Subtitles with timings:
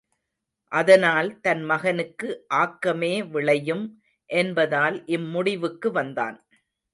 [0.71, 2.29] அதனால் தன் மகனுக்கு
[2.53, 3.85] ஆக்கமே விளையும்
[4.29, 6.37] என்பதால் இம்முடிவுக்கு வந்தான்.